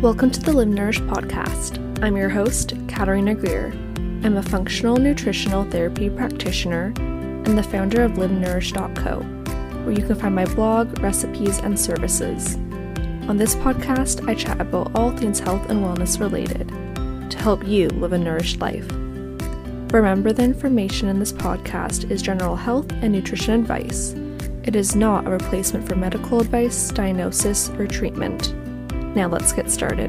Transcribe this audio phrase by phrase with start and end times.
[0.00, 2.02] Welcome to the Live Nourished podcast.
[2.02, 3.66] I'm your host, Katarina Greer.
[4.24, 9.20] I'm a functional nutritional therapy practitioner and the founder of LiveNourished.co,
[9.84, 12.54] where you can find my blog, recipes, and services.
[13.28, 16.68] On this podcast, I chat about all things health and wellness related
[17.30, 18.90] to help you live a nourished life.
[19.92, 24.14] Remember, the information in this podcast is general health and nutrition advice.
[24.64, 28.54] It is not a replacement for medical advice, diagnosis, or treatment.
[29.14, 30.08] Now let's get started.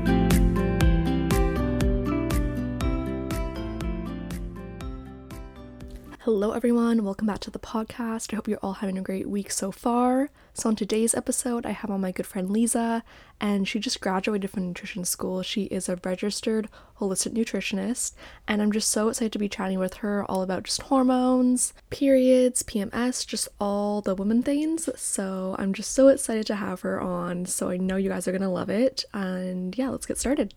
[6.19, 7.03] Hello, everyone.
[7.03, 8.31] Welcome back to the podcast.
[8.31, 10.29] I hope you're all having a great week so far.
[10.53, 13.03] So, on today's episode, I have on my good friend Lisa,
[13.39, 15.43] and she just graduated from nutrition school.
[15.43, 16.67] She is a registered
[16.99, 18.13] holistic nutritionist,
[18.49, 22.63] and I'm just so excited to be chatting with her all about just hormones, periods,
[22.63, 24.89] PMS, just all the women things.
[24.97, 27.45] So, I'm just so excited to have her on.
[27.45, 29.05] So, I know you guys are gonna love it.
[29.13, 30.53] And yeah, let's get started.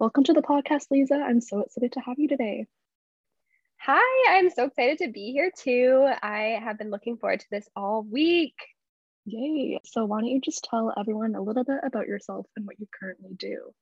[0.00, 1.14] Welcome to the podcast, Lisa.
[1.14, 2.66] I'm so excited to have you today.
[3.80, 6.08] Hi, I'm so excited to be here too.
[6.20, 8.56] I have been looking forward to this all week.
[9.24, 9.78] Yay.
[9.84, 12.88] So, why don't you just tell everyone a little bit about yourself and what you
[12.98, 13.72] currently do?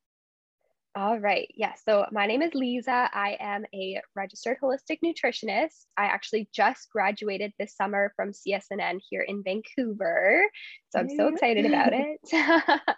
[0.94, 1.50] All right.
[1.56, 1.72] Yeah.
[1.86, 3.08] So, my name is Lisa.
[3.10, 5.86] I am a registered holistic nutritionist.
[5.96, 10.44] I actually just graduated this summer from CSNN here in Vancouver.
[10.90, 12.20] So, I'm so excited about it.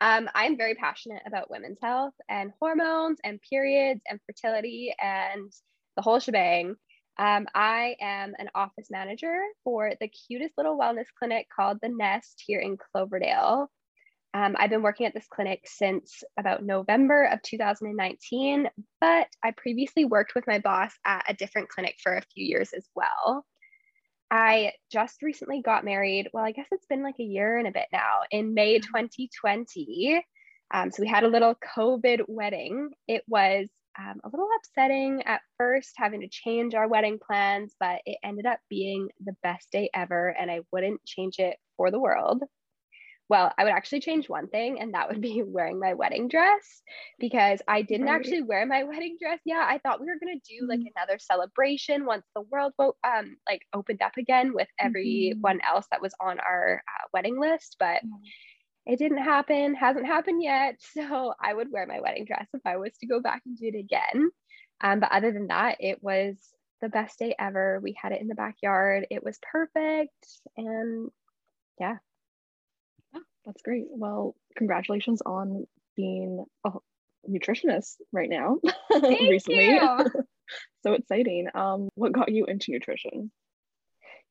[0.00, 5.52] Um, I'm very passionate about women's health and hormones and periods and fertility and
[5.96, 6.76] the whole shebang.
[7.18, 12.44] Um, I am an office manager for the cutest little wellness clinic called The Nest
[12.46, 13.68] here in Cloverdale.
[14.34, 18.68] Um, I've been working at this clinic since about November of 2019,
[19.00, 22.70] but I previously worked with my boss at a different clinic for a few years
[22.72, 23.44] as well.
[24.30, 26.28] I just recently got married.
[26.32, 29.86] Well, I guess it's been like a year and a bit now in May 2020.
[29.86, 30.18] Mm-hmm.
[30.78, 32.90] Um, so we had a little COVID wedding.
[33.06, 33.68] It was
[33.98, 38.46] um, a little upsetting at first having to change our wedding plans, but it ended
[38.46, 40.28] up being the best day ever.
[40.28, 42.42] And I wouldn't change it for the world.
[43.28, 46.82] Well, I would actually change one thing, and that would be wearing my wedding dress
[47.18, 48.14] because I didn't right.
[48.14, 49.40] actually wear my wedding dress.
[49.44, 50.88] Yeah, I thought we were gonna do like mm-hmm.
[50.96, 55.74] another celebration once the world um like opened up again with everyone mm-hmm.
[55.74, 58.00] else that was on our uh, wedding list, but
[58.86, 59.74] it didn't happen.
[59.74, 60.76] Hasn't happened yet.
[60.94, 63.66] So I would wear my wedding dress if I was to go back and do
[63.66, 64.30] it again.
[64.80, 66.36] Um, but other than that, it was
[66.80, 67.80] the best day ever.
[67.82, 69.06] We had it in the backyard.
[69.10, 71.10] It was perfect, and
[71.78, 71.96] yeah,
[73.48, 73.86] that's great.
[73.88, 75.66] Well, congratulations on
[75.96, 76.70] being a
[77.28, 78.58] nutritionist right now.
[79.02, 79.80] recently.
[80.82, 81.48] so exciting.
[81.54, 83.32] Um, what got you into nutrition?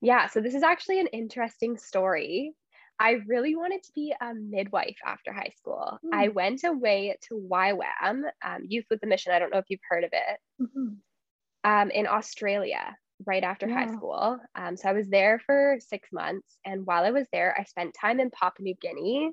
[0.02, 2.54] Yeah, so this is actually an interesting story.
[3.00, 5.98] I really wanted to be a midwife after high school.
[6.06, 6.10] Mm.
[6.14, 9.34] I went away to YWAM, um, Youth with a Mission.
[9.34, 11.70] I don't know if you've heard of it, mm-hmm.
[11.70, 12.96] um, in Australia
[13.26, 13.86] right after yeah.
[13.86, 14.40] high school.
[14.56, 16.58] Um, so I was there for six months.
[16.66, 19.32] And while I was there, I spent time in Papua New Guinea,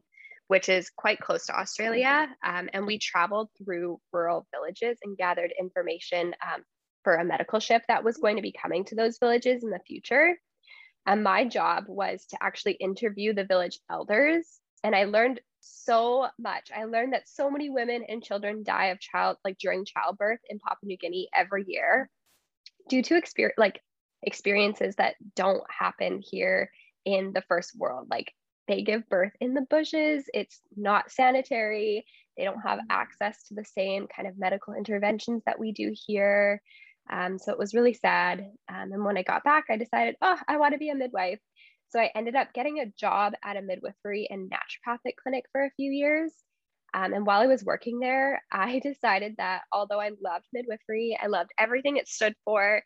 [0.49, 2.29] which is quite close to Australia.
[2.45, 6.63] Um, and we traveled through rural villages and gathered information um,
[7.03, 9.81] for a medical ship that was going to be coming to those villages in the
[9.87, 10.39] future.
[11.07, 14.47] And my job was to actually interview the village elders.
[14.83, 16.71] And I learned so much.
[16.75, 20.59] I learned that so many women and children die of child, like during childbirth in
[20.59, 22.09] Papua New Guinea every year
[22.89, 23.81] due to experience like
[24.23, 26.71] experiences that don't happen here
[27.05, 28.09] in the first world.
[28.11, 28.33] Like
[28.69, 32.05] they give birth in the bushes it's not sanitary
[32.37, 36.61] they don't have access to the same kind of medical interventions that we do here.
[37.09, 38.41] Um, so it was really sad.
[38.69, 41.41] Um, and when i got back i decided oh i want to be a midwife.
[41.91, 45.71] So i ended up getting a job at a midwifery and naturopathic clinic for a
[45.77, 46.33] few years
[46.95, 51.27] um, and while I was working there, I decided that although I loved midwifery, I
[51.27, 52.83] loved everything it stood for,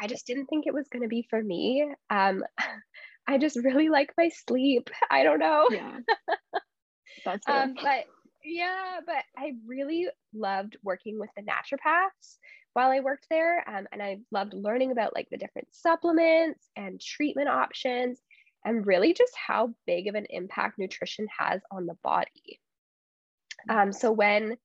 [0.00, 1.88] I just didn't think it was going to be for me.
[2.10, 2.42] Um,
[3.26, 4.90] I just really like my sleep.
[5.10, 5.68] I don't know.
[5.70, 5.98] Yeah.
[7.24, 8.06] That's um, but
[8.44, 12.38] yeah, but I really loved working with the naturopaths
[12.72, 13.62] while I worked there.
[13.68, 18.18] Um, and I loved learning about like the different supplements and treatment options
[18.64, 22.60] and really just how big of an impact nutrition has on the body.
[23.68, 24.56] Um, so when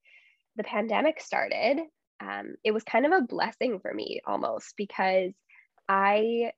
[0.56, 1.80] the pandemic started,
[2.20, 5.34] um, it was kind of a blessing for me almost because
[5.88, 6.52] I,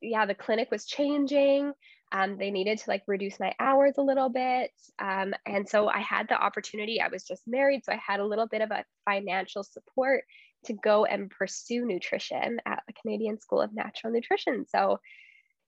[0.00, 1.72] yeah, the clinic was changing.
[2.12, 4.70] Um, they needed to like reduce my hours a little bit.
[4.98, 7.84] Um, and so I had the opportunity, I was just married.
[7.84, 10.24] So I had a little bit of a financial support
[10.64, 14.64] to go and pursue nutrition at the Canadian School of Natural Nutrition.
[14.68, 15.00] So,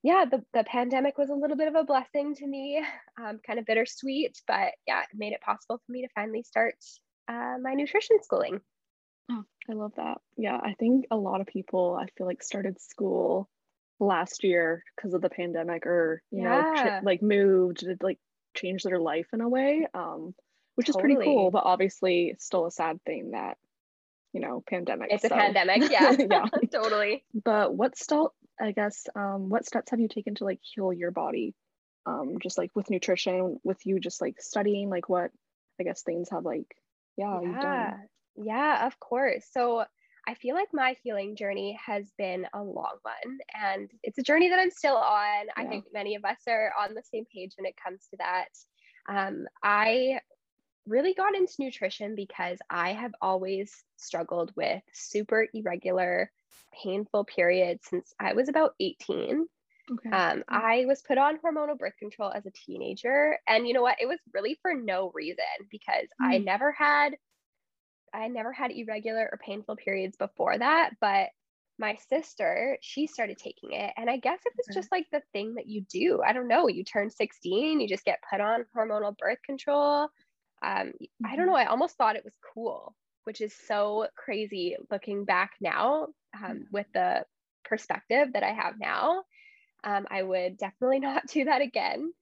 [0.03, 2.83] yeah, the, the pandemic was a little bit of a blessing to me,
[3.21, 6.75] um, kind of bittersweet, but yeah, it made it possible for me to finally start
[7.29, 8.61] uh, my nutrition schooling.
[9.31, 10.19] Oh, I love that.
[10.37, 13.49] Yeah, I think a lot of people I feel like started school
[14.01, 16.49] last year because of the pandemic or you yeah.
[16.49, 18.19] know tri- like moved like
[18.57, 20.35] changed their life in a way um
[20.75, 21.13] which totally.
[21.13, 23.59] is pretty cool but obviously still a sad thing that
[24.33, 25.29] you know pandemic it's so.
[25.29, 30.09] a pandemic yeah yeah totally but what still i guess um what steps have you
[30.09, 31.55] taken to like heal your body
[32.07, 35.31] um just like with nutrition with you just like studying like what
[35.81, 36.77] i guess things have like
[37.21, 37.97] yeah, yeah.
[38.37, 39.45] Yeah, of course.
[39.53, 39.85] So
[40.27, 44.51] I feel like my healing journey has been a long one and it's a journey
[44.51, 45.47] that I'm still on.
[45.47, 45.53] Yeah.
[45.57, 48.49] I think many of us are on the same page when it comes to that.
[49.09, 50.21] Um, I
[50.87, 56.31] really got into nutrition because I have always struggled with super irregular,
[56.83, 59.47] painful periods since I was about 18.
[59.93, 60.11] Okay.
[60.11, 63.39] Um, I was put on hormonal birth control as a teenager.
[63.49, 63.97] And you know what?
[64.01, 66.27] It was really for no reason because mm.
[66.27, 67.17] I never had
[68.13, 71.29] I never had irregular or painful periods before that, but
[71.79, 73.93] my sister, she started taking it.
[73.97, 74.79] And I guess it was okay.
[74.79, 76.21] just like the thing that you do.
[76.25, 76.69] I don't know.
[76.69, 80.09] You turn 16, you just get put on hormonal birth control.
[80.63, 81.27] Um, mm-hmm.
[81.27, 81.55] I don't know.
[81.55, 81.69] Mm-hmm.
[81.69, 82.95] I almost thought it was cool,
[83.25, 86.09] which is so crazy looking back now
[86.43, 87.25] um, with the
[87.65, 89.23] perspective that I have now.
[89.85, 92.13] Um, I would definitely not do that again.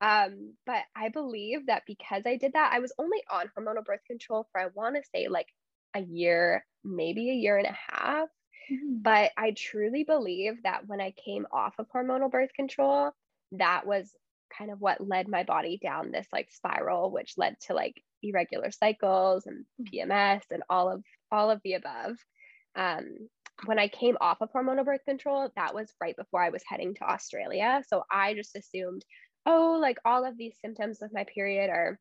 [0.00, 4.04] Um, but I believe that because I did that, I was only on hormonal birth
[4.06, 5.48] control for, I want to say, like
[5.94, 8.28] a year, maybe a year and a half.
[8.70, 9.02] Mm-hmm.
[9.02, 13.10] But I truly believe that when I came off of hormonal birth control,
[13.52, 14.12] that was
[14.56, 18.70] kind of what led my body down this like spiral, which led to like irregular
[18.70, 20.54] cycles and PMS mm-hmm.
[20.54, 22.16] and all of all of the above.
[22.74, 23.28] Um,
[23.64, 26.94] when I came off of hormonal birth control, that was right before I was heading
[26.94, 27.82] to Australia.
[27.88, 29.04] So I just assumed
[29.48, 31.98] oh, like all of these symptoms of my period are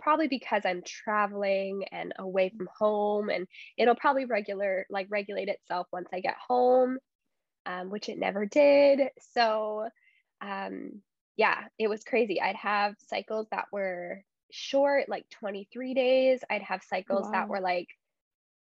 [0.00, 5.88] probably because I'm traveling and away from home and it'll probably regular like regulate itself
[5.92, 6.98] once I get home,
[7.66, 9.00] um, which it never did.
[9.32, 9.88] So
[10.40, 11.02] um,
[11.38, 12.40] yeah, it was crazy.
[12.40, 16.40] I'd have cycles that were short, like 23 days.
[16.50, 17.30] I'd have cycles wow.
[17.32, 17.86] that were like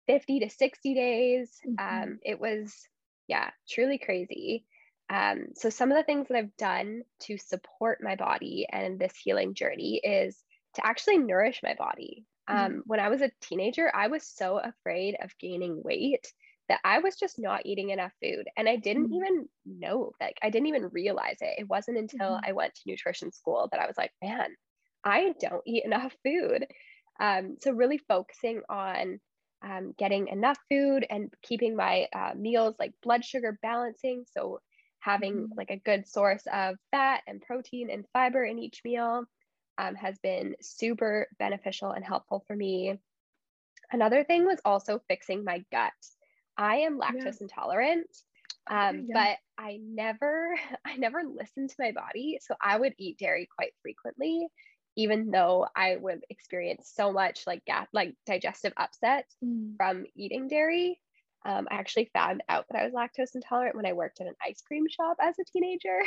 [0.06, 1.50] 50 to 60 days.
[1.68, 2.04] Mm-hmm.
[2.04, 2.88] Um, it was,
[3.28, 4.64] yeah, truly crazy.
[5.10, 9.16] Um, so, some of the things that I've done to support my body and this
[9.24, 10.38] healing journey is
[10.76, 12.26] to actually nourish my body.
[12.48, 12.66] Mm-hmm.
[12.66, 16.32] Um, when I was a teenager, I was so afraid of gaining weight
[16.70, 18.46] that I was just not eating enough food.
[18.58, 19.14] And I didn't mm-hmm.
[19.14, 21.60] even know, like, I didn't even realize it.
[21.60, 22.50] It wasn't until mm-hmm.
[22.50, 24.50] I went to nutrition school that I was like, man,
[25.04, 26.68] I don't eat enough food.
[27.20, 29.20] Um, so, really focusing on
[29.64, 34.26] um, getting enough food and keeping my uh, meals like blood sugar balancing.
[34.32, 34.60] So,
[35.00, 35.58] having mm-hmm.
[35.58, 39.24] like a good source of fat and protein and fiber in each meal
[39.78, 43.00] um, has been super beneficial and helpful for me.
[43.92, 45.94] Another thing was also fixing my gut.
[46.58, 47.42] I am lactose yeah.
[47.42, 48.08] intolerant,
[48.70, 49.14] um, yeah.
[49.14, 52.40] but I never, I never listened to my body.
[52.42, 54.48] So I would eat dairy quite frequently,
[54.96, 59.76] even though I would experience so much like gap, like digestive upset mm.
[59.78, 61.00] from eating dairy.
[61.46, 64.36] Um, I actually found out that I was lactose intolerant when I worked at an
[64.46, 66.00] ice cream shop as a teenager.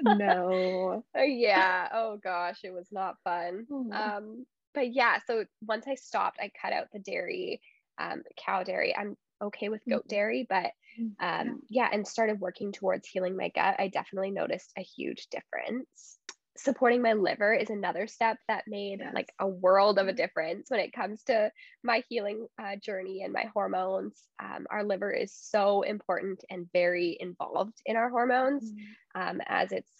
[0.00, 1.04] no.
[1.16, 1.88] Yeah.
[1.92, 3.66] Oh gosh, it was not fun.
[3.70, 3.92] Mm.
[3.92, 7.60] Um, but yeah, so once I stopped, I cut out the dairy,
[8.00, 8.94] um, cow dairy.
[8.96, 10.08] I'm okay with goat mm-hmm.
[10.08, 11.88] dairy, but mm, um, yeah.
[11.92, 13.76] and started working towards healing my gut.
[13.78, 16.18] I definitely noticed a huge difference
[16.60, 19.14] supporting my liver is another step that made yes.
[19.14, 21.50] like a world of a difference when it comes to
[21.82, 24.20] my healing uh, journey and my hormones.
[24.42, 29.20] Um, our liver is so important and very involved in our hormones, mm-hmm.
[29.20, 29.90] um, as it's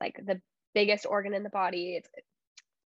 [0.00, 0.40] like the
[0.74, 1.96] biggest organ in the body.
[1.96, 2.24] It's, it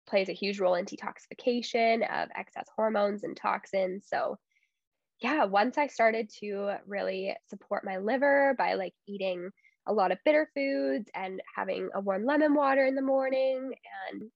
[0.08, 4.04] plays a huge role in detoxification of excess hormones and toxins.
[4.08, 4.38] So,
[5.20, 9.50] yeah, once I started to really support my liver by like eating
[9.86, 13.72] a lot of bitter foods and having a warm lemon water in the morning.
[14.10, 14.30] And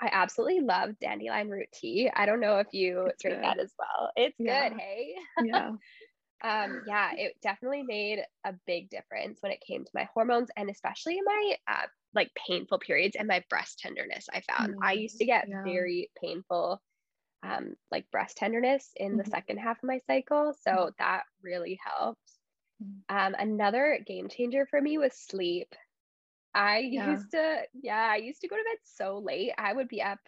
[0.00, 2.10] I absolutely love dandelion root tea.
[2.14, 3.44] I don't know if you it's drink good.
[3.44, 4.10] that as well.
[4.16, 4.68] It's yeah.
[4.68, 5.14] good, hey?
[5.44, 5.68] Yeah.
[6.44, 10.68] um, yeah, it definitely made a big difference when it came to my hormones and
[10.68, 14.26] especially my uh, like painful periods and my breast tenderness.
[14.32, 15.62] I found mm, I used to get yeah.
[15.62, 16.82] very painful
[17.42, 19.18] um, like breast tenderness in mm-hmm.
[19.18, 20.54] the second half of my cycle.
[20.62, 20.88] So mm-hmm.
[20.98, 22.20] that really helped.
[23.08, 25.74] Um, another game changer for me was sleep.
[26.54, 27.10] I yeah.
[27.10, 29.52] used to, yeah, I used to go to bed so late.
[29.56, 30.18] I would be up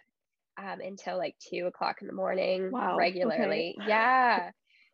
[0.57, 2.97] um, until like two o'clock in the morning wow.
[2.97, 3.75] regularly.
[3.79, 3.89] Okay.
[3.89, 4.51] Yeah.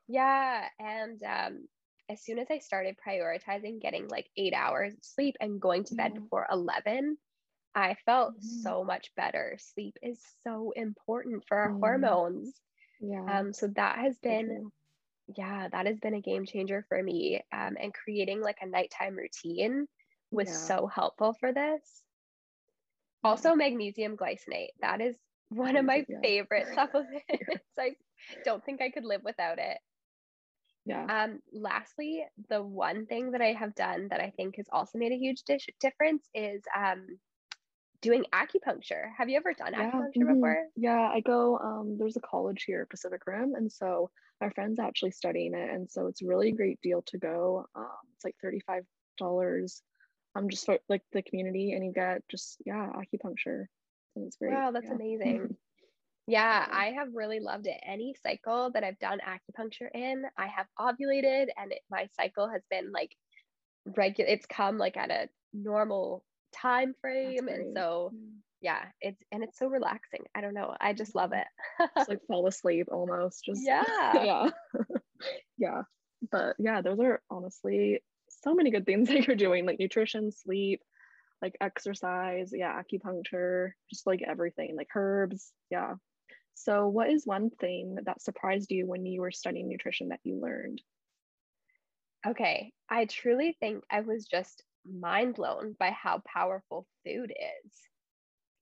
[0.08, 0.66] Yeah.
[0.80, 1.68] And um,
[2.10, 5.96] as soon as I started prioritizing getting like eight hours of sleep and going to
[5.96, 6.24] bed mm-hmm.
[6.24, 7.18] before 11,
[7.75, 8.62] I felt mm-hmm.
[8.62, 9.58] so much better.
[9.60, 11.80] Sleep is so important for our mm-hmm.
[11.80, 12.54] hormones.
[13.00, 13.40] Yeah.
[13.40, 14.72] Um, so that has been,
[15.36, 17.42] yeah, that has been a game changer for me.
[17.54, 19.88] Um, and creating like a nighttime routine
[20.32, 20.54] was yeah.
[20.54, 21.82] so helpful for this.
[23.24, 24.70] Also, magnesium glycinate.
[24.82, 25.16] That is
[25.50, 26.20] one of my yeah.
[26.22, 27.22] favorite supplements.
[27.80, 27.92] I
[28.44, 29.78] don't think I could live without it.
[30.86, 31.06] Yeah.
[31.06, 35.12] Um, lastly, the one thing that I have done that I think has also made
[35.12, 37.20] a huge dish- difference is um,
[38.01, 39.10] doing acupuncture.
[39.17, 39.91] Have you ever done yeah.
[39.91, 40.34] acupuncture mm-hmm.
[40.34, 40.65] before?
[40.75, 41.58] Yeah, I go.
[41.58, 45.89] Um, there's a college here, Pacific Rim, and so my friend's actually studying it, and
[45.89, 47.65] so it's really a great deal to go.
[47.75, 48.84] Um, it's like thirty five
[49.17, 49.81] dollars.
[50.34, 53.65] Um, just for like the community, and you get just yeah acupuncture.
[54.15, 54.53] And it's great.
[54.53, 54.96] Wow, that's yeah.
[54.96, 55.55] amazing.
[56.27, 57.77] Yeah, I have really loved it.
[57.86, 62.62] Any cycle that I've done acupuncture in, I have ovulated and it, my cycle has
[62.70, 63.15] been like
[63.98, 64.29] regular.
[64.29, 67.48] It's come like at a normal time frame.
[67.48, 68.12] And so,
[68.62, 70.22] yeah, it's, and it's so relaxing.
[70.36, 70.75] I don't know.
[70.79, 71.48] I just love it.
[71.98, 73.46] it's like fall asleep almost.
[73.46, 73.84] Just, yeah.
[74.13, 74.50] Yeah.
[75.58, 75.81] yeah.
[76.31, 78.01] But yeah, those are honestly
[78.43, 80.81] so many good things that you're doing, like nutrition, sleep,
[81.41, 85.51] like exercise, yeah, acupuncture, just like everything, like herbs.
[85.70, 85.96] Yeah.
[86.53, 90.39] So, what is one thing that surprised you when you were studying nutrition that you
[90.39, 90.81] learned?
[92.25, 97.72] Okay, I truly think I was just mind blown by how powerful food is.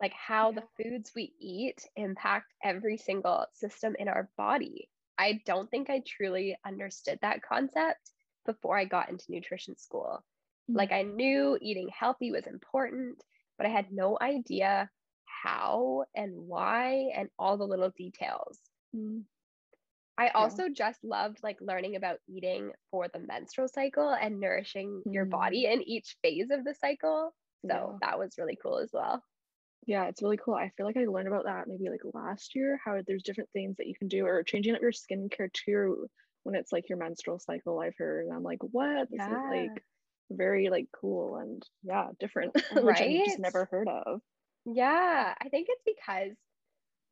[0.02, 4.90] Like how the foods we eat impact every single system in our body.
[5.18, 8.12] I don't think I truly understood that concept
[8.46, 10.24] before I got into nutrition school.
[10.70, 10.78] Mm-hmm.
[10.78, 13.22] Like I knew eating healthy was important,
[13.58, 14.90] but I had no idea
[15.26, 18.58] how and why and all the little details.
[18.96, 19.24] Mm.
[20.20, 20.74] I also yeah.
[20.76, 25.14] just loved like learning about eating for the menstrual cycle and nourishing mm.
[25.14, 27.34] your body in each phase of the cycle.
[27.66, 27.98] So yeah.
[28.02, 29.24] that was really cool as well.
[29.86, 30.56] Yeah, it's really cool.
[30.56, 33.78] I feel like I learned about that maybe like last year, how there's different things
[33.78, 36.08] that you can do or changing up your skincare too
[36.44, 38.26] when it's like your menstrual cycle, I've heard.
[38.26, 39.10] And I'm like, what?
[39.10, 39.28] This yeah.
[39.28, 39.84] is like
[40.32, 42.84] very like cool and yeah, different, right?
[42.84, 44.22] which I've just never heard of.
[44.66, 46.36] Yeah, I think it's because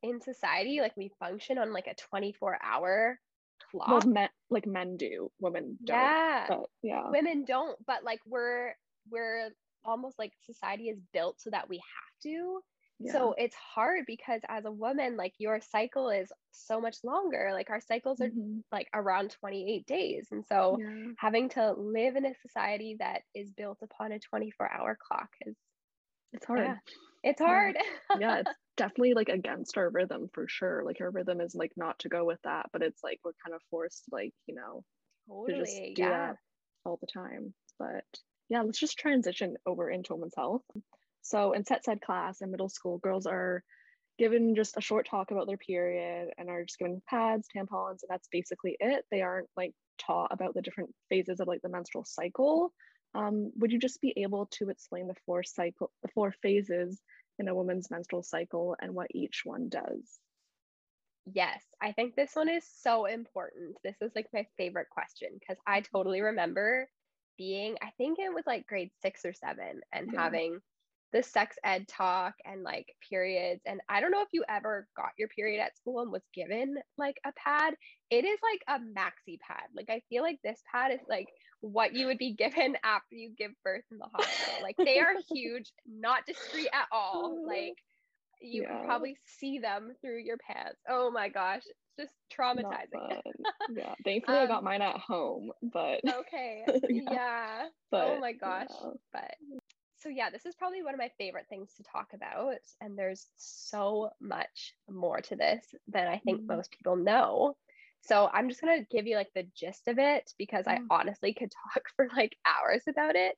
[0.04, 3.20] in society, like we function on like a 24 hour
[3.72, 3.88] clock.
[3.88, 5.98] Well, men, like men do, women don't.
[5.98, 6.46] Yeah.
[6.48, 7.10] But yeah.
[7.10, 8.74] Women don't, but like we're,
[9.10, 9.50] we're
[9.86, 12.60] almost like society is built so that we have to.
[13.00, 13.12] Yeah.
[13.12, 17.52] So it's hard because as a woman, like your cycle is so much longer.
[17.54, 18.60] Like our cycles are mm-hmm.
[18.72, 20.28] like around 28 days.
[20.32, 21.12] And so yeah.
[21.20, 25.56] having to live in a society that is built upon a 24 hour clock is
[26.34, 26.62] it's hard.
[26.62, 26.76] Yeah.
[27.24, 27.78] It's hard.
[28.20, 28.40] Yeah.
[28.40, 30.84] it's definitely like against our rhythm for sure.
[30.86, 33.56] Like our rhythm is like not to go with that, but it's like we're kind
[33.56, 34.84] of forced, like, you know,
[35.28, 35.54] totally.
[35.54, 36.10] to just do yeah.
[36.10, 36.36] that
[36.86, 37.54] all the time.
[37.80, 38.06] But
[38.50, 40.64] yeah, let's just transition over into women's health.
[41.22, 43.64] So in sex ed class in middle school, girls are
[44.18, 48.10] given just a short talk about their period and are just given pads, tampons, and
[48.10, 49.04] that's basically it.
[49.12, 52.72] They aren't like taught about the different phases of like the menstrual cycle.
[53.14, 57.02] Um, would you just be able to explain the four cycle, the four phases
[57.40, 60.20] in a woman's menstrual cycle and what each one does?
[61.34, 63.76] Yes, I think this one is so important.
[63.84, 66.88] This is like my favorite question because I totally remember
[67.38, 70.22] being, I think it was like grade six or seven, and yeah.
[70.22, 70.60] having
[71.14, 73.62] the sex ed talk and like periods.
[73.66, 76.76] And I don't know if you ever got your period at school and was given
[76.98, 77.76] like a pad.
[78.10, 79.68] It is like a maxi pad.
[79.76, 81.28] Like I feel like this pad is like
[81.62, 84.64] what you would be given after you give birth in the hospital.
[84.64, 87.46] Like they are huge, not discreet at all.
[87.48, 87.76] Like
[88.42, 88.84] you yeah.
[88.86, 90.80] probably see them through your pants.
[90.90, 91.64] Oh my gosh.
[91.98, 93.22] It's just traumatizing.
[93.76, 93.94] yeah.
[94.04, 96.64] Thankfully um, I got mine at home, but okay.
[96.90, 97.12] yeah.
[97.12, 97.66] yeah.
[97.90, 98.68] But, oh my gosh.
[98.70, 98.90] Yeah.
[99.12, 99.36] But
[100.00, 102.58] so yeah, this is probably one of my favorite things to talk about.
[102.82, 107.56] And there's so much more to this than I think mm most people know.
[108.02, 111.34] So I'm just gonna give you like the gist of it because mm I honestly
[111.34, 113.36] could talk for like hours about it.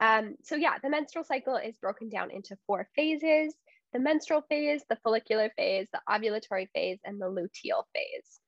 [0.00, 3.54] Um, so yeah, the menstrual cycle is broken down into four phases:
[3.92, 8.40] the menstrual phase, the follicular phase, the ovulatory phase, and the luteal phase.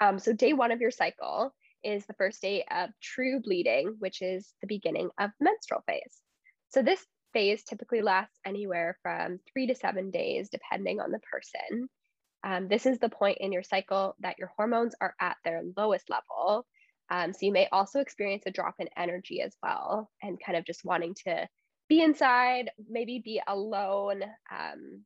[0.00, 1.52] Um, so day one of your cycle
[1.84, 6.20] is the first day of true bleeding, which is the beginning of menstrual phase.
[6.70, 11.88] So this phase typically lasts anywhere from three to seven days, depending on the person.
[12.44, 16.08] Um, this is the point in your cycle that your hormones are at their lowest
[16.08, 16.66] level.
[17.10, 20.64] Um, so you may also experience a drop in energy as well, and kind of
[20.64, 21.48] just wanting to
[21.88, 24.22] be inside, maybe be alone.
[24.52, 25.04] Um,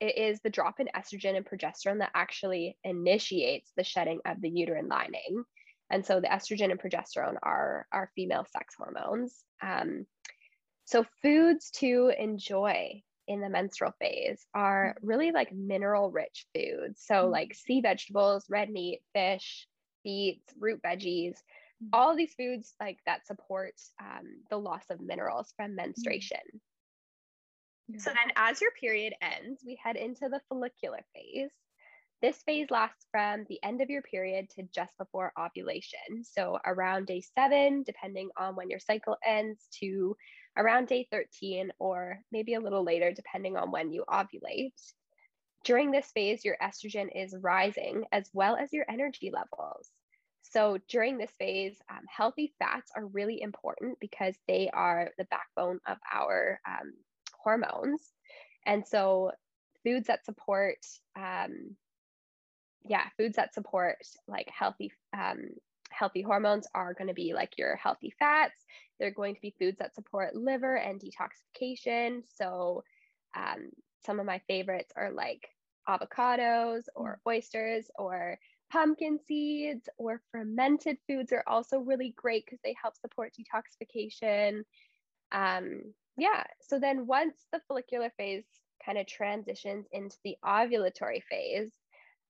[0.00, 4.50] it is the drop in estrogen and progesterone that actually initiates the shedding of the
[4.50, 5.44] uterine lining.
[5.90, 9.36] And so the estrogen and progesterone are our female sex hormones.
[9.60, 10.06] Um,
[10.84, 15.06] so foods to enjoy in the menstrual phase are mm-hmm.
[15.06, 17.02] really like mineral rich foods.
[17.04, 17.32] So, mm-hmm.
[17.32, 19.66] like sea vegetables, red meat, fish,
[20.04, 21.88] beets, root veggies, mm-hmm.
[21.92, 26.40] all these foods like that support um, the loss of minerals from menstruation.
[27.98, 31.50] So, then as your period ends, we head into the follicular phase.
[32.22, 36.22] This phase lasts from the end of your period to just before ovulation.
[36.22, 40.16] So, around day seven, depending on when your cycle ends, to
[40.56, 44.72] around day 13, or maybe a little later, depending on when you ovulate.
[45.64, 49.90] During this phase, your estrogen is rising as well as your energy levels.
[50.42, 55.80] So, during this phase, um, healthy fats are really important because they are the backbone
[55.88, 56.92] of our um,
[57.36, 58.00] hormones.
[58.64, 59.32] And so,
[59.82, 60.78] foods that support
[61.16, 61.76] um,
[62.84, 65.50] yeah, foods that support like healthy um,
[65.90, 68.64] healthy hormones are going to be like your healthy fats.
[68.98, 72.22] They're going to be foods that support liver and detoxification.
[72.36, 72.84] So
[73.36, 73.70] um,
[74.04, 75.48] some of my favorites are like
[75.88, 77.30] avocados or mm.
[77.30, 78.38] oysters or
[78.70, 84.62] pumpkin seeds or fermented foods are also really great because they help support detoxification.
[85.30, 85.82] Um,
[86.16, 88.44] yeah, so then once the follicular phase
[88.84, 91.70] kind of transitions into the ovulatory phase,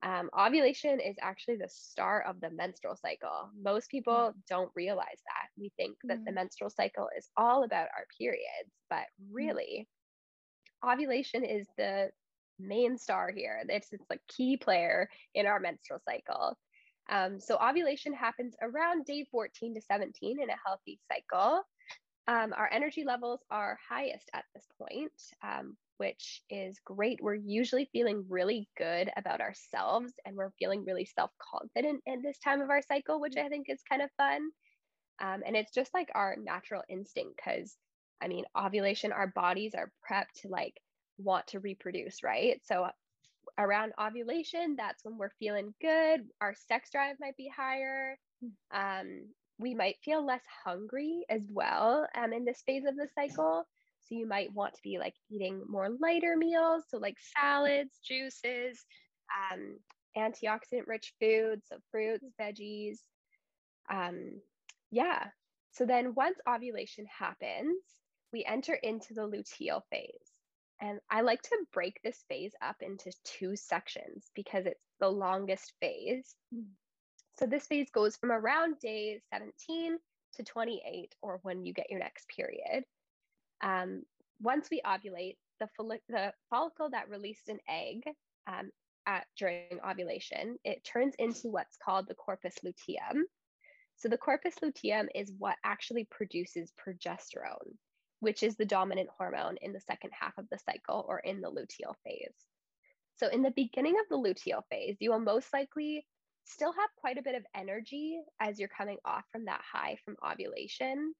[0.02, 3.50] um, ovulation is actually the start of the menstrual cycle.
[3.60, 4.34] Most people mm.
[4.48, 5.48] don't realize that.
[5.56, 6.24] We think that mm.
[6.24, 9.28] the menstrual cycle is all about our periods, but mm.
[9.30, 9.86] really,
[10.84, 10.92] mm.
[10.92, 12.10] ovulation is the
[12.58, 13.62] main star here.
[13.68, 16.56] It's, it's a key player in our menstrual cycle.
[17.10, 21.62] Um, so, ovulation happens around day 14 to 17 in a healthy cycle.
[22.28, 25.12] Um, our energy levels are highest at this point.
[25.42, 27.20] Um, which is great.
[27.22, 32.38] We're usually feeling really good about ourselves and we're feeling really self confident in this
[32.38, 34.50] time of our cycle, which I think is kind of fun.
[35.20, 37.76] Um, and it's just like our natural instinct because
[38.20, 40.74] I mean, ovulation, our bodies are prepped to like
[41.18, 42.60] want to reproduce, right?
[42.64, 42.88] So
[43.56, 46.22] around ovulation, that's when we're feeling good.
[46.40, 48.16] Our sex drive might be higher.
[48.74, 49.28] Um,
[49.62, 53.64] we might feel less hungry as well um, in this phase of the cycle.
[54.00, 58.84] So you might want to be like eating more lighter meals, so like salads, juices,
[59.52, 59.78] um,
[60.16, 62.98] antioxidant rich foods, so fruits, veggies.
[63.90, 64.40] Um,
[64.90, 65.26] yeah.
[65.70, 67.78] So then once ovulation happens,
[68.32, 70.10] we enter into the luteal phase.
[70.80, 75.72] And I like to break this phase up into two sections because it's the longest
[75.80, 76.34] phase.
[77.38, 79.98] So this phase goes from around day 17
[80.34, 82.84] to 28, or when you get your next period.
[83.62, 84.02] Um,
[84.40, 85.68] once we ovulate, the,
[86.08, 88.02] the follicle that released an egg
[88.46, 88.70] um,
[89.06, 93.24] at, during ovulation, it turns into what's called the corpus luteum.
[93.96, 97.76] So the corpus luteum is what actually produces progesterone,
[98.20, 101.50] which is the dominant hormone in the second half of the cycle or in the
[101.50, 102.34] luteal phase.
[103.16, 106.04] So in the beginning of the luteal phase, you will most likely
[106.44, 110.16] still have quite a bit of energy as you're coming off from that high from
[110.24, 111.14] ovulation.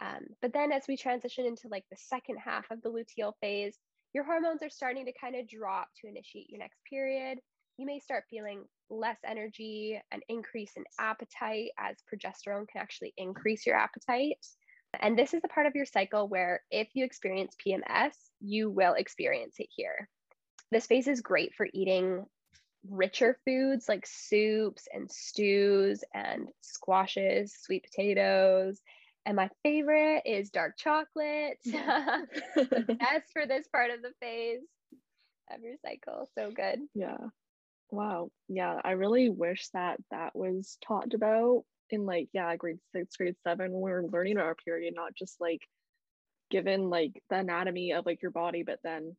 [0.00, 3.76] Um, but then as we transition into like the second half of the luteal phase,
[4.14, 7.38] your hormones are starting to kind of drop to initiate your next period.
[7.78, 13.66] You may start feeling less energy, an increase in appetite, as progesterone can actually increase
[13.66, 14.36] your appetite.
[15.00, 18.92] And this is the part of your cycle where if you experience PMS, you will
[18.94, 20.08] experience it here.
[20.70, 22.26] This phase is great for eating
[22.88, 28.80] richer foods like soups and stews and squashes, sweet potatoes,
[29.24, 31.58] and my favorite is dark chocolate.
[31.64, 34.60] the best for this part of the phase
[35.52, 36.28] of your cycle.
[36.36, 36.80] So good.
[36.94, 37.18] Yeah.
[37.90, 38.30] Wow.
[38.48, 38.80] Yeah.
[38.82, 43.70] I really wish that that was talked about in like, yeah, grade six, grade seven
[43.70, 45.60] when we were learning our period, not just like
[46.50, 49.14] given like the anatomy of like your body, but then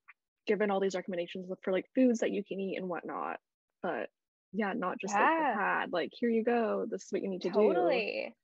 [0.48, 3.38] given all these recommendations for like foods that you can eat and whatnot.
[3.84, 4.10] But
[4.54, 5.22] yeah, not just yeah.
[5.22, 7.68] like the pad, like here you go, this is what you need to totally.
[7.68, 7.76] do.
[7.76, 8.36] Totally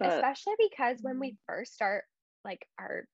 [0.00, 1.52] especially because when we mm-hmm.
[1.52, 2.04] first start
[2.44, 3.06] like our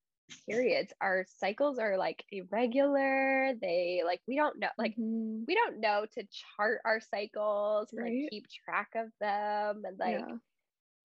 [0.49, 5.43] periods our cycles are like irregular they like we don't know like mm-hmm.
[5.47, 6.23] we don't know to
[6.57, 8.23] chart our cycles right?
[8.23, 10.37] like keep track of them and like yeah,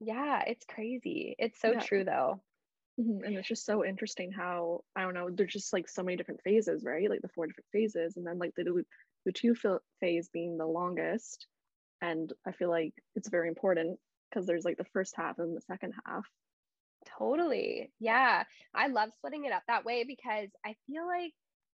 [0.01, 1.81] yeah it's crazy it's so yeah.
[1.81, 2.43] true though
[3.01, 3.25] mm-hmm.
[3.25, 6.43] and it's just so interesting how i don't know there's just like so many different
[6.43, 8.85] phases right like the four different phases and then like the
[9.25, 9.55] the two
[10.01, 11.47] phase being the longest
[12.03, 13.99] and i feel like it's very important
[14.35, 16.25] because there's like the first half and the second half.
[17.19, 17.93] Totally.
[18.01, 18.45] Yeah.
[18.75, 21.33] I love splitting it up that way because I feel like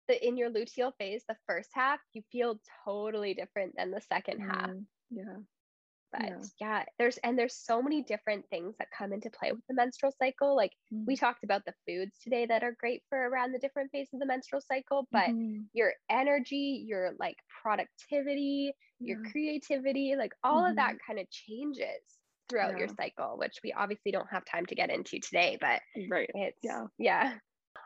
[0.07, 4.41] the in your luteal phase, the first half, you feel totally different than the second
[4.41, 4.71] mm, half.
[5.11, 5.37] Yeah.
[6.11, 6.41] But Yeah.
[6.59, 6.85] yeah.
[6.97, 10.55] there's and there's so many different things that come into play with the menstrual cycle.
[10.55, 10.71] Like
[11.05, 14.19] we talked about the foods today that are great for around the different phases of
[14.19, 15.69] the menstrual cycle, but Mhm.
[15.73, 22.01] your energy, your like productivity, your creativity, like all of that kind of changes
[22.49, 26.29] throughout your cycle, which we obviously don't have time to get into today, but right.
[26.33, 26.87] it's Yeah.
[26.97, 27.39] yeah.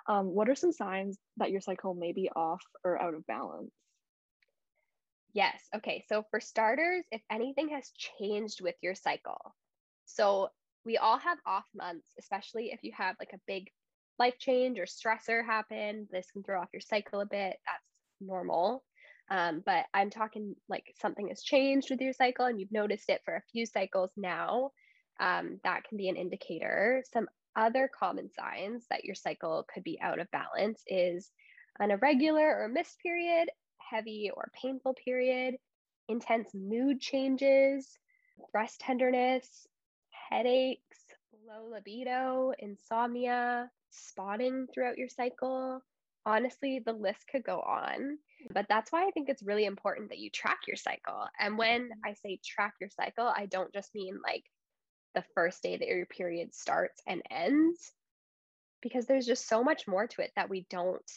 [0.07, 3.71] Um, what are some signs that your cycle may be off or out of balance?
[5.33, 5.67] Yes.
[5.75, 6.03] Okay.
[6.07, 9.55] So for starters, if anything has changed with your cycle,
[10.05, 10.49] so
[10.85, 13.69] we all have off months, especially if you have like a big
[14.19, 16.07] life change or stressor happen.
[16.11, 17.57] This can throw off your cycle a bit.
[17.65, 17.83] That's
[18.21, 18.83] normal.
[19.29, 23.21] Um, but I'm talking like something has changed with your cycle and you've noticed it
[23.25, 24.71] for a few cycles now.
[25.19, 27.03] Um, that can be an indicator.
[27.11, 31.31] Some other common signs that your cycle could be out of balance is
[31.79, 33.49] an irregular or missed period,
[33.89, 35.55] heavy or painful period,
[36.07, 37.97] intense mood changes,
[38.51, 39.67] breast tenderness,
[40.29, 40.97] headaches,
[41.47, 45.81] low libido, insomnia, spotting throughout your cycle.
[46.25, 48.17] Honestly, the list could go on,
[48.53, 51.27] but that's why I think it's really important that you track your cycle.
[51.37, 54.45] And when I say track your cycle, I don't just mean like
[55.15, 57.91] the first day that your period starts and ends,
[58.81, 61.11] because there's just so much more to it that we don't,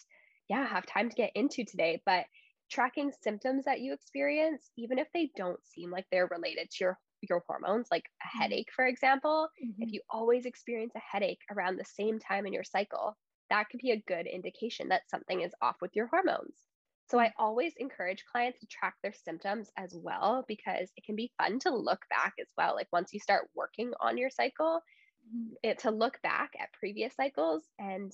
[0.48, 2.02] yeah, have time to get into today.
[2.05, 2.24] But
[2.70, 6.98] tracking symptoms that you experience, even if they don't seem like they're related to your
[7.22, 8.42] your hormones, like a Mhm.
[8.42, 9.83] headache, for example, Mm-hmm.
[9.83, 13.16] if you always experience a headache around the same time in your cycle,
[13.50, 16.68] that could be a good indication that something is off with your hormones.
[17.09, 21.33] So I always encourage clients to track their symptoms as well because it can be
[21.38, 22.74] fun to look back as well.
[22.74, 24.83] Like once you start working on your cycle,
[25.24, 25.57] Mhm.
[25.62, 28.12] it to look back at previous cycles and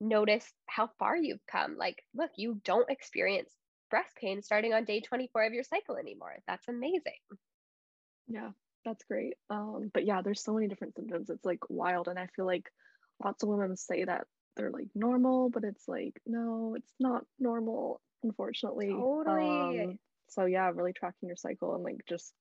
[0.00, 1.76] notice how far you've come.
[1.78, 3.57] Like, look, you don't experience
[3.90, 6.36] breast pain starting on day 24 of your cycle anymore.
[6.46, 7.20] That's amazing.
[8.26, 8.50] Yeah,
[8.84, 9.34] that's great.
[9.50, 11.30] Um, but yeah, there's so many different symptoms.
[11.30, 12.08] It's like wild.
[12.08, 12.70] And I feel like
[13.24, 18.00] lots of women say that they're like normal, but it's like, no, it's not normal,
[18.22, 18.90] unfortunately.
[18.90, 19.80] Totally.
[19.80, 19.98] Um,
[20.28, 22.32] so yeah, really tracking your cycle and like just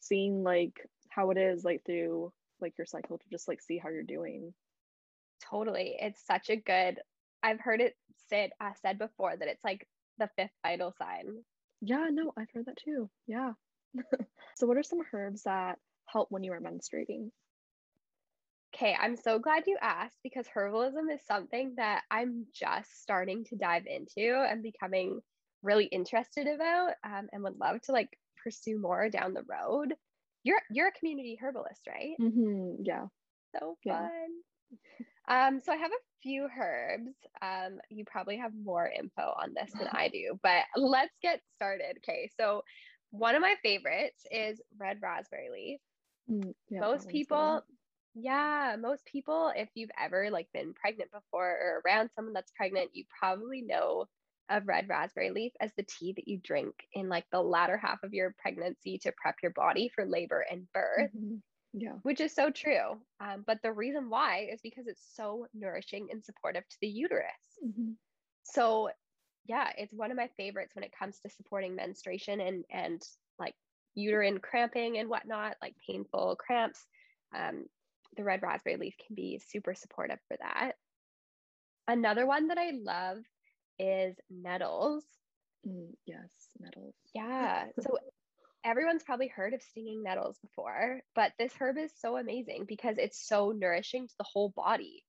[0.00, 3.88] seeing like how it is like through like your cycle to just like see how
[3.90, 4.52] you're doing.
[5.50, 5.96] Totally.
[6.00, 7.00] It's such a good,
[7.42, 7.94] I've heard it
[8.28, 9.86] said, uh, said before that it's like
[10.18, 11.44] the fifth vital sign.
[11.80, 13.10] Yeah, no, I've heard that too.
[13.26, 13.52] Yeah.
[14.56, 17.30] so what are some herbs that help when you are menstruating?
[18.74, 23.56] Okay, I'm so glad you asked because herbalism is something that I'm just starting to
[23.56, 25.20] dive into and becoming
[25.62, 28.08] really interested about um, and would love to like
[28.42, 29.94] pursue more down the road.
[30.44, 32.16] You're you're a community herbalist, right?
[32.20, 32.82] Mm-hmm.
[32.84, 33.06] Yeah.
[33.54, 34.08] So Yeah.
[35.28, 37.12] Um, so I have a few herbs.
[37.42, 41.98] Um, you probably have more info on this than I do, but let's get started.
[41.98, 42.62] Okay, so
[43.10, 45.80] one of my favorites is red raspberry leaf.
[46.30, 47.12] Mm, yeah, most one's good.
[47.12, 47.62] people
[48.14, 52.90] yeah most people if you've ever like been pregnant before or around someone that's pregnant
[52.94, 54.06] you probably know
[54.48, 58.02] of red raspberry leaf as the tea that you drink in like the latter half
[58.02, 61.42] of your pregnancy to prep your body for labor and birth Mhm.
[61.78, 61.92] Yeah.
[62.04, 66.24] which is so true um, but the reason why is because it's so nourishing and
[66.24, 67.96] supportive to the uterus Mhm.
[68.44, 68.88] so
[69.44, 73.02] yeah it's one of my favorites when it comes to supporting menstruation and and
[73.38, 73.54] like
[73.94, 76.86] uterine cramping and whatnot like painful cramps
[77.34, 77.66] um,
[78.16, 80.72] the red raspberry leaf can be super supportive for that
[81.88, 83.18] another one that i love
[83.78, 85.04] is nettles
[85.66, 86.94] Mm, yes, nettles.
[87.12, 87.98] yeah so
[88.66, 93.26] everyone's probably heard of stinging nettles before but this herb is so amazing because it's
[93.26, 95.02] so nourishing to the whole body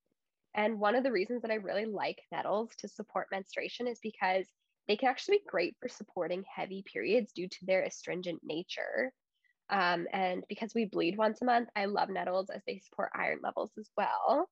[0.57, 4.47] and one of the reasons that I really like nettles to support menstruation is because
[4.87, 9.13] they can actually be great for supporting heavy periods due to their astringent nature.
[9.69, 13.39] Um, and because we bleed once a month, I love nettles as they support iron
[13.43, 14.49] levels as well.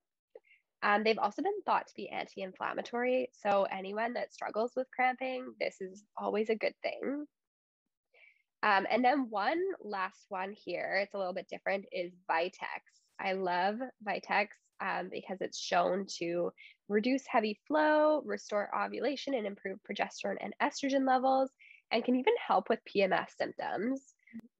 [0.84, 3.30] Um, they've also been thought to be anti inflammatory.
[3.32, 7.26] So, anyone that struggles with cramping, this is always a good thing.
[8.66, 12.82] Um, and then one last one here, it's a little bit different, is Vitex.
[13.20, 14.48] I love Vitex
[14.82, 16.52] um, because it's shown to
[16.90, 21.52] reduce heavy flow, restore ovulation, and improve progesterone and estrogen levels,
[21.92, 24.16] and can even help with PMS symptoms.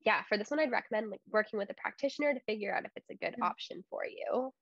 [0.06, 2.92] Yeah, for this one, I'd recommend like, working with a practitioner to figure out if
[2.96, 3.46] it's a good Yeah.
[3.46, 4.54] option for you.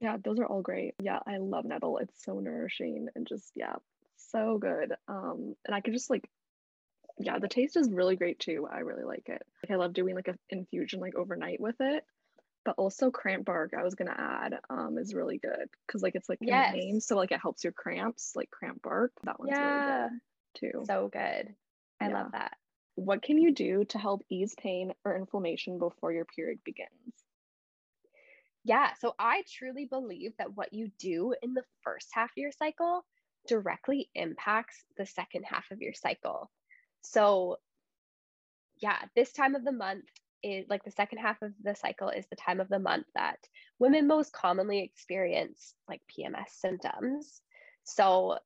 [0.00, 0.94] Yeah, those are all great.
[0.98, 1.98] Yeah, I love nettle.
[1.98, 3.76] It's so nourishing and just yeah,
[4.16, 4.94] so good.
[5.08, 6.28] Um, and I could just like
[7.24, 8.66] yeah, the taste is really great too.
[8.70, 9.42] I really like it.
[9.62, 12.04] Like I love doing like an infusion like overnight with it.
[12.64, 16.28] But also cramp bark, I was gonna add, um, is really good because like it's
[16.28, 16.70] like in Yes.
[16.70, 19.12] the name, so like it helps your cramps, like cramp bark.
[19.24, 19.60] That one's Yeah.
[19.60, 20.20] really good
[20.54, 20.90] too.
[20.90, 21.56] So good.
[22.00, 22.10] I Yeah.
[22.10, 22.58] love that.
[22.96, 27.24] what can you do to help ease pain or inflammation before your period begins?
[28.64, 32.50] Yeah, so I truly believe that what you do in the first half of your
[32.52, 33.04] cycle
[33.46, 36.50] directly impacts the second half of your cycle.
[37.02, 37.58] So,
[38.80, 40.04] yeah, this time of the month
[40.42, 43.38] is like the second half of the cycle is the time of the month that
[43.78, 47.40] women most commonly experience like PMS symptoms.
[47.84, 48.38] So,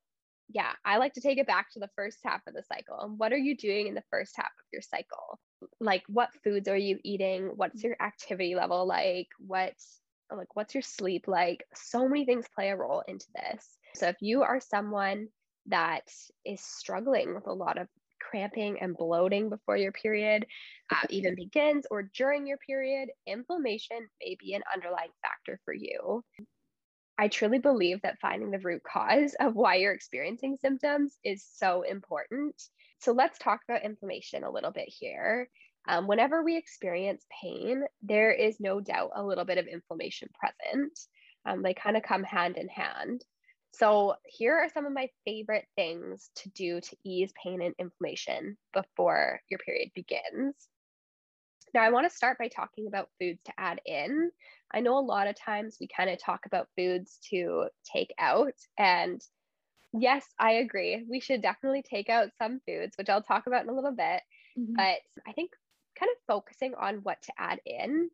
[0.49, 2.99] yeah, I like to take it back to the first half of the cycle.
[3.01, 5.41] And what are you doing in the first half of your cycle?
[5.81, 7.53] Like, what foods are you eating?
[7.57, 9.29] What's your activity level like?
[9.39, 9.75] What
[10.35, 11.65] like what's your sleep like?
[11.75, 13.65] So many things play a role into this.
[13.95, 15.29] So if you are someone
[15.67, 16.09] that
[16.45, 17.89] is struggling with a lot of
[18.21, 20.47] cramping and bloating before your period
[20.93, 26.25] uh, even begins or during your period, inflammation may be an underlying factor for you.
[27.19, 31.83] I truly believe that finding the root cause of why you're experiencing symptoms is so
[31.83, 32.55] important.
[33.01, 35.49] So let's talk about inflammation a little bit here.
[35.89, 40.99] Um, whenever we experience pain, there is no doubt a little bit of inflammation present.
[41.47, 43.23] Um, they kind of come hand in hand.
[43.79, 48.57] So, here are some of my favorite things to do to ease pain and inflammation
[48.73, 50.55] before your period begins.
[51.75, 54.31] Now, I want to start by talking about foods to add in.
[54.73, 58.55] I know a lot of times we kind of talk about foods to take out.
[58.79, 59.21] And
[59.93, 61.05] yes, I agree.
[61.07, 64.23] We should definitely take out some foods, which I'll talk about in a little bit.
[64.59, 64.75] Mm-hmm.
[64.75, 65.51] But I think
[65.99, 68.09] kind of focusing on what to add in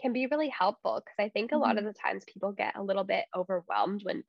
[0.00, 1.88] can be really helpful because I think a lot of mm-hmm.
[1.88, 4.22] the times people get a little bit overwhelmed when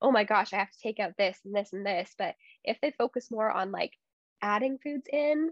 [0.00, 2.12] oh my gosh, I have to take out this and this and this.
[2.18, 2.34] But
[2.64, 3.92] if they focus more on like
[4.42, 5.50] adding foods in,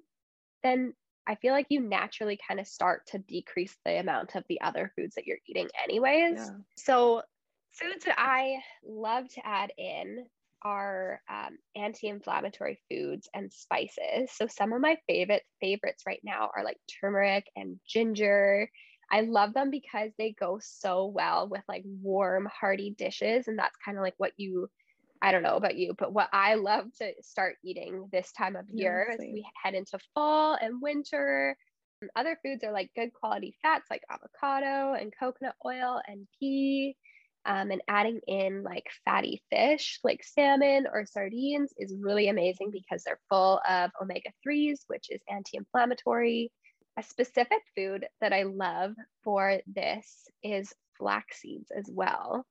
[0.63, 0.95] then
[1.27, 4.93] I feel like you naturally kind of start to decrease the amount of the other
[4.97, 6.37] foods that you're eating, anyways.
[6.37, 6.51] Yeah.
[6.77, 7.23] So,
[7.73, 10.25] foods that I love to add in
[10.63, 14.31] are um, anti-inflammatory foods and spices.
[14.35, 18.69] So some of my favorite favorites right now are like turmeric and ginger
[19.11, 23.47] I love them because they go so well with like warm, hearty dishes.
[23.49, 24.69] And that's kind of like what you,
[25.23, 28.67] I don't know about you, but what I love to start eating this time of
[28.69, 31.57] year as we head into fall and winter.
[32.03, 36.97] And other foods are like good quality fats like avocado and coconut oil and pea.
[37.47, 43.05] Um, and adding in like fatty fish like salmon or sardines is really amazing because
[43.05, 46.51] they're full of omega 3s, which is anti inflammatory.
[46.99, 52.47] A specific food that I love for this is flax seeds as well.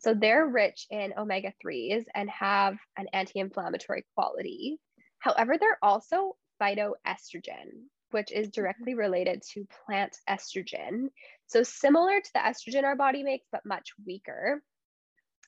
[0.00, 4.78] So they're rich in omega 3s and have an anti inflammatory quality.
[5.18, 8.60] However, they're also phytoestrogen, which is mm-hmm.
[8.60, 11.08] directly related to plant estrogen.
[11.46, 14.62] So similar to the estrogen our body makes, but much weaker.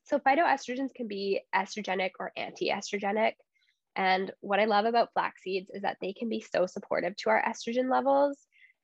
[0.04, 3.34] So phytoestrogens can be estrogenic or anti estrogenic.
[3.96, 7.30] And what I love about flax seeds is that they can be so supportive to
[7.30, 8.38] our estrogen levels.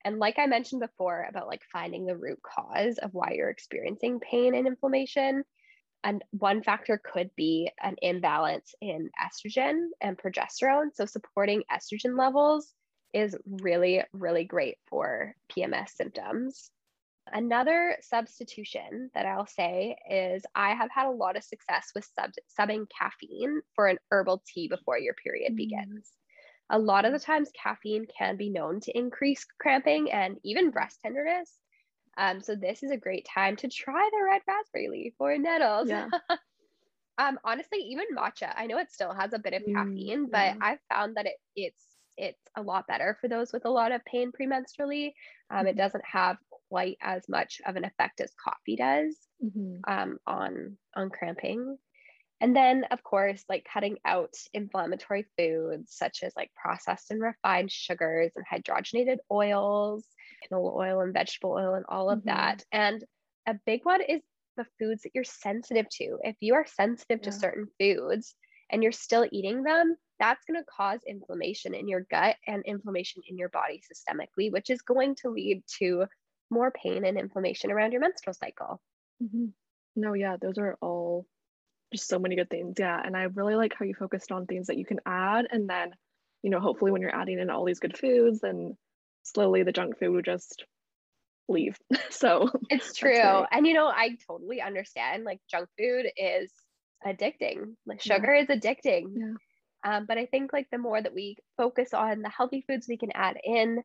[0.05, 4.21] And like I mentioned before about like finding the root cause of why you're experiencing
[4.21, 5.45] pain and inflammation.
[6.05, 10.95] And one factor could be an imbalance in estrogen and progesterone.
[10.95, 12.73] So supporting estrogen levels
[13.12, 16.71] is really, really great for PMS symptoms.
[17.33, 22.31] Another substitution that I'll say is I have had a lot of success with sub-
[22.59, 25.57] subbing caffeine for an herbal tea before your period mm.
[25.57, 26.12] begins.
[26.71, 30.99] A lot of the times, caffeine can be known to increase cramping and even breast
[31.01, 31.53] tenderness.
[32.17, 35.89] Um, so this is a great time to try the red raspberry leaf or nettles.
[35.89, 36.09] Yeah.
[37.19, 38.53] um, honestly, even matcha.
[38.57, 40.57] I know it still has a bit of mm, caffeine, mm, but yeah.
[40.61, 41.83] I've found that it it's
[42.17, 45.12] it's a lot better for those with a lot of pain premenstrually.
[45.51, 45.67] Um, mm-hmm.
[45.69, 49.79] It doesn't have quite as much of an effect as coffee does mm-hmm.
[49.87, 51.79] um, on on cramping.
[52.40, 57.72] And then, of course, like cutting out inflammatory foods such as like processed and refined
[57.72, 60.05] sugars and hydrogenated oils,
[60.44, 62.29] canola oil and vegetable oil, and all of mm-hmm.
[62.29, 62.64] that.
[62.72, 63.02] And
[63.46, 64.20] a big one is
[64.57, 66.18] the foods that you're sensitive to.
[66.22, 67.31] If you are sensitive yeah.
[67.31, 68.35] to certain foods
[68.70, 73.22] and you're still eating them, that's going to cause inflammation in your gut and inflammation
[73.29, 76.07] in your body systemically, which is going to lead to
[76.50, 78.80] more pain and inflammation around your menstrual cycle.
[79.22, 79.46] Mm-hmm.
[79.96, 81.26] No, yeah, those are all
[81.92, 82.76] just so many good things.
[82.78, 83.00] Yeah.
[83.02, 85.46] And I really like how you focused on things that you can add.
[85.50, 85.92] And then,
[86.42, 88.76] you know, hopefully when you're adding in all these good foods, then
[89.22, 90.64] slowly the junk food would just
[91.48, 91.78] leave.
[92.11, 93.44] so it's true.
[93.50, 96.52] And, you know, I totally understand like junk food is
[97.06, 98.42] addicting, like sugar yeah.
[98.42, 99.04] is addicting.
[99.14, 99.35] Yeah.
[99.85, 102.96] Um, but I think like the more that we focus on the healthy foods we
[102.96, 103.82] can add in,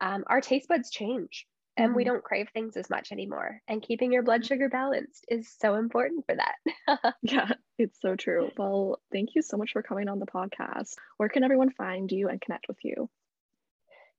[0.00, 2.12] um, our taste buds change and we mm-hmm.
[2.12, 3.60] don't crave things as much anymore.
[3.68, 7.14] And keeping your blood sugar balanced is so important for that.
[7.22, 8.50] yeah, it's so true.
[8.56, 10.94] Well, thank you so much for coming on the podcast.
[11.18, 13.08] Where can everyone find you and connect with you?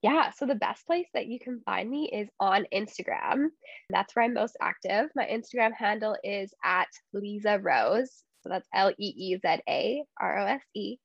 [0.04, 3.48] Yeah, so the best place that you can find me is on Instagram.
[3.90, 5.10] That's where I'm most active.
[5.16, 8.24] My Instagram handle is at Leeza Rose.
[8.44, 10.98] So that's L E E Z A R O S E.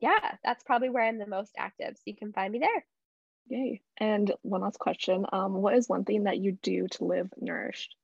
[0.00, 1.94] Yeah, that's probably where I'm the most active.
[1.94, 2.84] So you can find me there.
[3.46, 3.82] Yay.
[3.96, 5.24] And one last question.
[5.32, 7.96] Um, what is one thing that you do to live nourished?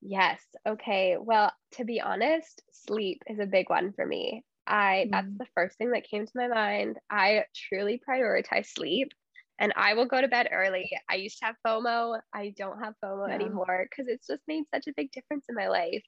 [0.00, 0.44] Yes.
[0.66, 1.16] Okay.
[1.16, 4.44] Well, to be honest, sleep is a big one for me.
[4.66, 5.38] I that's Mm.
[5.38, 6.98] the first thing that came to my mind.
[7.10, 9.12] I truly prioritize sleep
[9.58, 10.90] and I will go to bed early.
[11.08, 12.20] I used to have FOMO.
[12.32, 13.32] I don't have FOMO Yeah.
[13.32, 16.04] anymore because it's just made such a big difference in my life.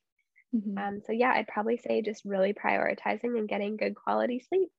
[0.52, 0.84] Mhm.
[0.84, 4.70] Um, so yeah, I'd probably say just really prioritizing and getting good quality sleep.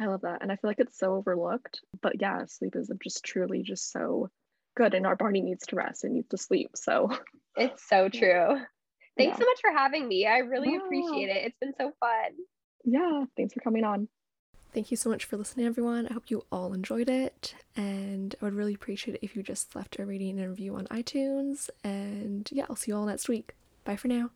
[0.00, 0.42] I love that.
[0.42, 1.80] And I feel like it's so overlooked.
[2.00, 4.30] But yeah, sleep is just truly just so
[4.76, 4.94] good.
[4.94, 6.70] And our body needs to rest, it needs to sleep.
[6.74, 7.10] So
[7.56, 8.56] It's so true.
[9.18, 9.36] Thanks Yeah.
[9.36, 10.26] so much for having me.
[10.26, 10.78] I really Yeah.
[10.78, 11.44] appreciate it.
[11.46, 12.32] It's been so fun.
[12.84, 14.08] yeah, thanks for coming on.
[14.72, 16.06] Thank you so much for listening, everyone.
[16.06, 17.56] I hope you all enjoyed it.
[17.76, 20.86] And I would really appreciate it if you just left a rating and review on
[20.86, 21.68] iTunes.
[21.82, 23.54] And yeah, I'll see you all next week.
[23.84, 24.30] Bye for now.